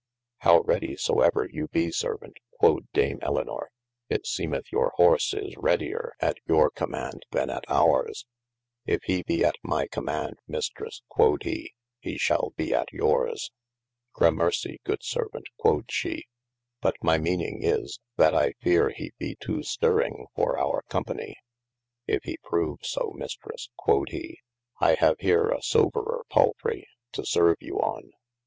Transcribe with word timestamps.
How 0.39 0.61
ready 0.61 0.95
so 0.95 1.19
ever 1.21 1.47
you 1.47 1.67
be 1.67 1.91
servaunt, 1.91 2.37
quod 2.59 2.87
dame 2.91 3.19
Elynor, 3.19 3.67
it 4.09 4.25
seemeth 4.25 4.71
your 4.71 4.93
horse 4.95 5.31
is 5.31 5.55
readier 5.57 6.13
at 6.19 6.37
your 6.47 6.71
commaunde 6.71 7.21
then 7.33 7.51
at 7.51 7.67
oures. 7.69 8.25
If 8.87 9.03
he 9.03 9.21
bee 9.21 9.45
at 9.45 9.57
my 9.61 9.85
commaund 9.85 10.39
Mistresse 10.47 11.03
(quod 11.07 11.43
he) 11.43 11.75
he 11.99 12.17
shall 12.17 12.51
be 12.57 12.73
at 12.73 12.91
yours. 12.91 13.51
Gramercye 14.15 14.77
good 14.83 15.01
servaunte 15.03 15.45
(quod 15.59 15.91
shee) 15.91 16.25
but 16.81 16.95
my 17.03 17.19
meanyng 17.19 17.59
is, 17.61 17.99
that 18.17 18.33
I 18.33 18.53
feare 18.53 18.89
he 18.89 19.11
be 19.19 19.35
to 19.41 19.61
stirring 19.61 20.25
for 20.35 20.57
our 20.59 20.81
copany. 20.89 21.35
If 22.07 22.23
he 22.23 22.37
prove 22.43 22.79
so 22.81 23.13
mistres 23.15 23.69
(quod 23.77 24.09
he) 24.09 24.39
I 24.79 24.95
have 24.95 25.17
here 25.19 25.49
a 25.49 25.61
soberer 25.61 26.23
palfray 26.31 26.85
to 27.11 27.23
serve 27.23 27.57
you 27.59 27.75
on. 27.79 28.09